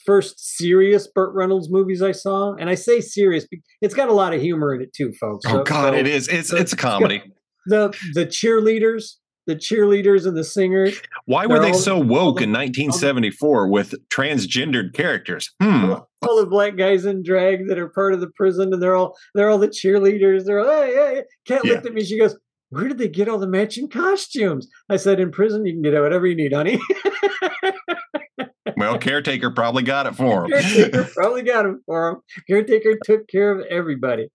[0.05, 2.53] first serious Burt Reynolds movies I saw.
[2.55, 3.45] And I say serious,
[3.81, 5.45] it's got a lot of humor in it too, folks.
[5.47, 6.27] Oh So- God, so it is.
[6.27, 7.21] It's so- it's a comedy.
[7.65, 10.99] The the cheerleaders, the cheerleaders and the singers.
[11.25, 15.51] Why were They're all- so woke in 1974 with transgendered characters?
[15.61, 15.91] Hmm.
[15.91, 18.95] all all the black guys in drag that are part of the prison, and they're
[18.95, 20.45] all they're all the cheerleaders.
[20.45, 21.23] They're all, hey, hey.
[21.45, 21.73] Kat Yeah.
[21.73, 22.03] looked at me.
[22.03, 22.35] She goes,
[22.69, 25.93] "Where did they get all the matching costumes?" I said, "In prison, you can get
[26.01, 26.79] whatever you need, honey."
[28.79, 30.51] Well, caretaker probably got it for him.
[30.51, 32.15] Caretaker probably got him for him.
[32.49, 34.29] Caretaker took care of everybody.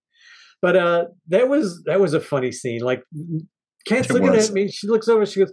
[0.60, 2.80] But uh, that was that was a funny scene.
[2.82, 3.02] Like,
[3.86, 4.48] Kat's It looking was.
[4.50, 4.68] at me.
[4.70, 5.24] She looks over.
[5.26, 5.52] She goes,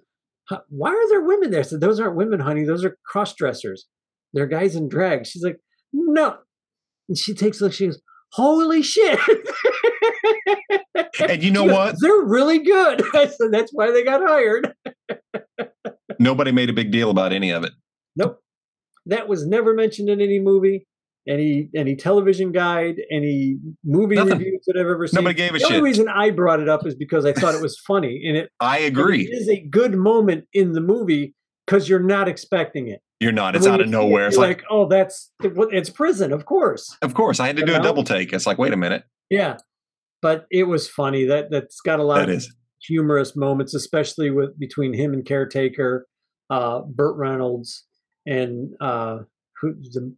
[0.70, 2.66] "Why are there women there?" I said, "Those aren't women, honey.
[2.66, 3.88] Those are cross dressers.
[4.34, 5.58] They're guys in drag." She's like,
[5.94, 6.38] "No."
[7.10, 7.74] And she takes a look.
[7.74, 8.02] She goes,
[8.34, 9.20] "Holy shit!"
[11.28, 11.96] and you know goes, what?
[12.00, 13.02] They're really good.
[13.14, 14.74] I said, "That's why they got hired."
[16.20, 17.72] Nobody made a big deal about any of it.
[18.16, 18.40] Nope.
[19.06, 20.88] That was never mentioned in any movie,
[21.28, 24.34] any any television guide, any movie Nothing.
[24.40, 25.18] reviews that I've ever seen.
[25.24, 25.84] Nobody gave a the only shit.
[25.84, 28.80] reason I brought it up is because I thought it was funny, and it, I
[28.80, 29.24] agree.
[29.24, 31.34] it is a good moment in the movie
[31.66, 33.02] because you're not expecting it.
[33.20, 33.56] You're not.
[33.56, 34.28] It's out of see it, nowhere.
[34.28, 36.96] It's you're like, oh, that's it's prison, of course.
[37.02, 38.34] of course, I had to you do a double take.
[38.34, 39.04] It's like, wait a minute.
[39.30, 39.58] Yeah,
[40.22, 41.26] but it was funny.
[41.26, 42.54] That that's got a lot That of is.
[42.88, 46.08] humorous moments, especially with between him and caretaker,
[46.50, 47.86] uh, Burt Reynolds,
[48.26, 49.20] and uh,
[49.62, 50.16] who the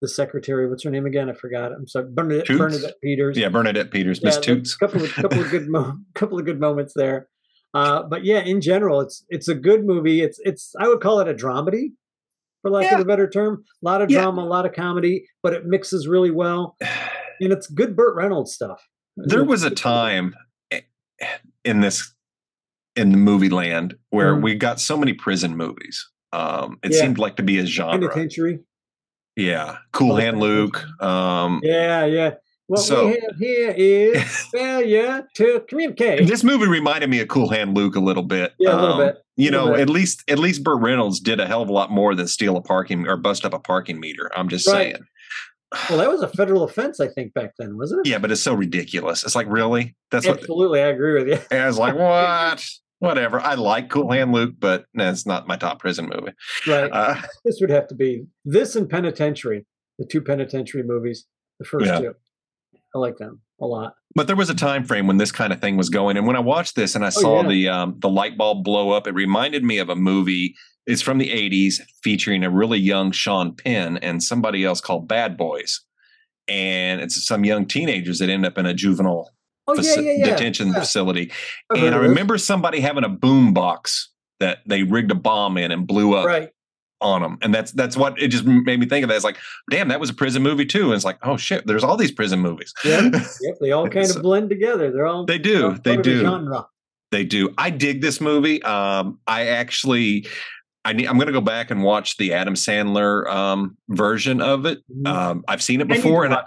[0.00, 0.68] the secretary.
[0.68, 1.28] What's her name again?
[1.28, 1.72] I forgot.
[1.72, 2.58] I'm sorry, Bernadette, Toots?
[2.58, 3.36] Bernadette Peters.
[3.36, 4.74] Yeah, Bernadette Peters, Miss Toots.
[4.76, 7.28] Couple of couple of good mo- couple of good moments there.
[7.74, 10.22] Uh, but yeah, in general, it's it's a good movie.
[10.22, 11.90] It's it's I would call it a dramedy,
[12.62, 12.94] for lack Yeah.
[12.96, 13.62] of a better term.
[13.82, 14.22] A lot of Yeah.
[14.22, 16.76] drama, a lot of comedy, but it mixes really well,
[17.40, 18.82] and it's good Burt Reynolds stuff.
[19.16, 20.34] There was a time
[21.64, 22.14] in this
[22.96, 24.42] in the movie land where Mhm.
[24.42, 26.08] we got so many prison movies.
[26.32, 27.00] Um, it Yeah.
[27.00, 27.98] seemed like to be a genre.
[28.08, 28.60] penitentiary.
[29.36, 30.38] Yeah, Cool Hand.
[30.40, 30.84] Luke.
[31.02, 32.34] Um, Yeah, yeah.
[32.66, 36.26] What So- we have here is failure to communicate.
[36.28, 38.52] this movie reminded me of Cool Hand Luke a little bit.
[38.58, 39.16] Yeah, a little Um, bit.
[39.36, 39.80] You Little know, bit.
[39.82, 42.56] at least at least Burt Reynolds did a hell of a lot more than steal
[42.56, 44.30] a parking or bust up a parking meter.
[44.36, 44.92] I'm just Right.
[44.94, 45.04] saying.
[45.88, 48.10] Well, that was a federal offense, I think, back then, wasn't it?
[48.10, 49.24] Yeah, but it's so ridiculous.
[49.24, 49.96] It's like really.
[50.10, 50.38] That's what.
[50.40, 51.38] Absolutely, I agree with you.
[51.50, 52.62] And I was like, what?
[53.00, 53.40] Whatever.
[53.40, 56.32] I like Cool Hand Luke, but that's not my top prison movie.
[56.66, 56.90] Right.
[56.92, 59.66] Uh, this would have to be this and Penitentiary,
[59.98, 61.26] the two Penitentiary movies,
[61.58, 61.98] the first Yeah.
[62.00, 62.14] two.
[62.94, 63.94] I like them a lot.
[64.16, 66.34] but there was a time frame when this kind of thing was going, and when
[66.36, 67.48] I watched this and I saw Oh, yeah.
[67.48, 70.54] the um, the light bulb blow up, it reminded me of a movie.
[70.86, 75.36] It's from the '80s, featuring a really young Sean Penn and somebody else called Bad
[75.36, 75.80] Boys,
[76.48, 79.30] and it's some young teenagers that end up in a juvenile
[79.70, 80.24] Oh faci- yeah, yeah.
[80.26, 80.80] detention yeah.
[80.80, 81.32] facility.
[81.70, 85.70] I've and I remember somebody having a boom box that they rigged a bomb in
[85.70, 86.50] and blew up Right.
[87.00, 87.38] on them.
[87.42, 89.16] And that's that's what it just made me think of that.
[89.16, 89.36] It's like,
[89.70, 90.84] damn, that was a prison movie too.
[90.86, 92.72] And it's like, oh shit, there's all these prison movies.
[92.84, 93.12] Yep.
[93.40, 93.54] Yep.
[93.60, 94.90] They all kind So- of blend together.
[94.90, 95.64] They're all They do.
[95.66, 96.20] all They part of the do.
[96.20, 96.66] Genre.
[97.12, 97.52] They do.
[97.58, 98.62] I dig this movie.
[98.62, 100.26] Um, I actually
[100.84, 104.64] I need, I'm going to go back and watch the Adam Sandler um, version of
[104.64, 104.78] it.
[104.90, 105.06] Mhm.
[105.12, 106.46] Um, I've seen it I need to before, and I- it.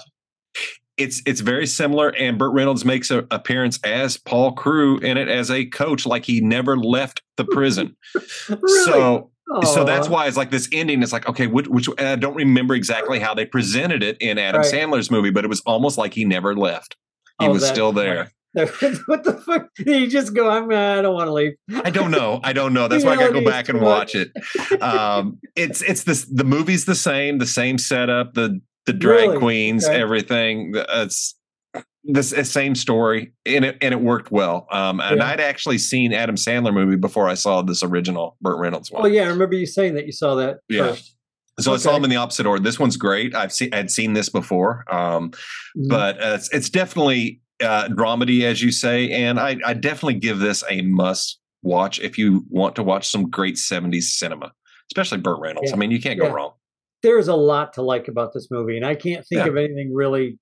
[0.98, 2.10] It's it's very similar.
[2.10, 6.26] And Burt Reynolds makes an appearance as Paul Crewe in it as a coach, like
[6.26, 7.96] he never left the prison.
[8.50, 8.84] really?
[8.86, 9.32] So
[9.64, 11.02] so that's why it's like this ending.
[11.04, 14.62] It's like okay, which, which I don't remember exactly how they presented it in Adam
[14.62, 14.72] Right.
[14.72, 16.96] Sandler's movie, but it was almost like he never left.
[17.40, 18.32] He Oh, was still there.
[18.54, 19.68] what the fuck?
[19.80, 20.48] You just go.
[20.48, 20.70] I'm.
[20.72, 21.54] I don't want to leave.
[21.84, 22.40] I don't know.
[22.44, 22.88] I don't know.
[22.88, 24.32] That's why I gotta go back and watch it.
[24.82, 26.26] Um, it's it's this.
[26.26, 27.40] The movie's the same.
[27.40, 28.36] The same setup.
[28.36, 29.40] The the drag really?
[29.40, 29.86] queens.
[29.86, 30.00] Okay.
[30.00, 30.74] Everything.
[30.76, 31.36] It's
[32.06, 34.68] the same story, and it and it worked well.
[34.72, 35.28] Um, and yeah.
[35.28, 39.04] I'd actually seen Adam Sandler movie before I saw this original Burt Reynolds one.
[39.04, 40.60] Oh yeah, I remember you saying that you saw that.
[40.68, 40.90] Yeah.
[40.90, 41.16] First.
[41.60, 41.76] So okay.
[41.76, 42.62] I saw them in the opposite order.
[42.62, 43.36] This one's great.
[43.36, 45.88] I've seen I'd seen this before, um, mm-hmm.
[45.88, 50.40] but uh, it's, it's definitely uh, dramedy, as you say, and I, I definitely give
[50.40, 54.52] this a must watch if you want to watch some great '70s cinema,
[54.92, 55.70] especially Burt Reynolds.
[55.70, 55.76] Yeah.
[55.76, 56.54] I mean, you can't go wrong.
[57.04, 59.48] There's a lot to like about this movie, and I can't think yeah.
[59.48, 60.40] of anything really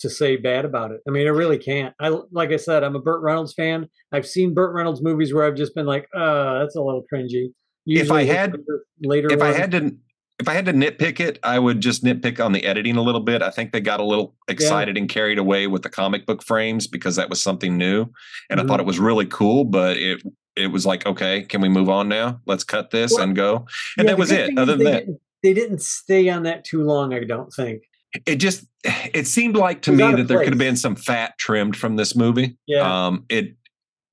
[0.00, 1.00] to say bad about it.
[1.06, 1.94] I mean, I really can't.
[2.00, 3.88] I like I said, I'm a Burt Reynolds fan.
[4.12, 7.52] I've seen Burt Reynolds movies where I've just been like, uh, that's a little cringy.
[7.84, 8.56] Usually if I had
[9.02, 9.96] later, if I had to
[10.40, 13.20] if I had to nitpick it, I would just nitpick on the editing a little
[13.20, 13.42] bit.
[13.42, 15.02] I think they got a little excited yeah.
[15.02, 18.60] and carried away with the comic book frames because that was something new, and mm-hmm.
[18.60, 18.80] I thought mm-hmm.
[18.80, 19.64] it was really cool.
[19.64, 20.22] But it
[20.56, 22.40] it was like, okay, can we move on now?
[22.46, 23.66] Let's cut this well, and go.
[23.98, 24.56] And yeah, that was it.
[24.56, 25.04] Other than that,
[25.42, 27.14] they didn't stay on that too long.
[27.14, 27.82] I don't think
[28.26, 31.76] it just it seemed like to me that there could have been some fat trimmed
[31.76, 32.56] from this movie.
[32.66, 33.06] Yeah.
[33.06, 33.56] Um, it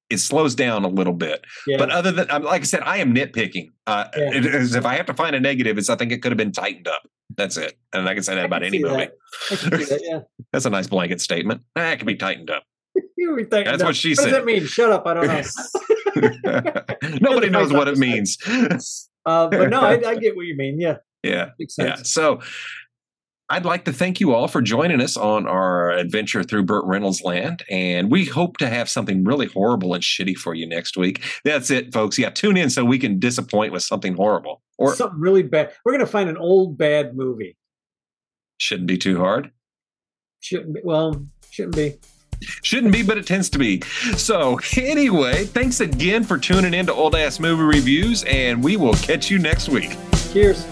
[0.09, 1.43] it slows down a little bit.
[1.65, 1.77] Yeah.
[1.77, 3.71] But other than, like I said, I am nitpicking.
[3.85, 4.35] Uh, yeah.
[4.35, 6.37] it is, if I have to find a negative, it's I think it could have
[6.37, 7.01] been tightened up.
[7.35, 7.77] That's it.
[7.93, 9.09] And I can say that I about any movie.
[9.51, 10.01] That.
[10.03, 10.19] Yeah.
[10.53, 11.61] That's a nice blanket statement.
[11.75, 12.63] That ah, can be tightened up.
[13.49, 13.87] That's up.
[13.87, 14.23] what she what said.
[14.23, 14.65] What does that mean?
[14.65, 15.05] Shut up.
[15.05, 17.17] I don't know.
[17.21, 18.37] Nobody knows what it means.
[19.25, 20.79] uh, but no, I, I, get what you mean.
[20.79, 20.97] Yeah.
[21.23, 21.49] Yeah.
[21.77, 21.95] Yeah.
[22.03, 22.41] So
[23.49, 27.21] I'd like to thank you all for joining us on our adventure through Burt Reynolds
[27.21, 27.63] land.
[27.69, 31.23] And we hope to have something really horrible and shitty for you next week.
[31.45, 32.19] That's it, folks.
[32.19, 35.73] Yeah, tune in so we can disappoint with something horrible or something really bad.
[35.85, 37.55] We're going to find an old bad movie.
[38.59, 39.51] Shouldn't be too hard.
[40.41, 40.81] Shouldn't be.
[40.83, 41.95] Well, shouldn't be.
[42.41, 43.81] Shouldn't be, but it tends to be.
[44.15, 48.93] So, anyway, thanks again for tuning in to Old Ass Movie Reviews, and we will
[48.93, 49.97] catch you next week.
[50.33, 50.65] Cheers.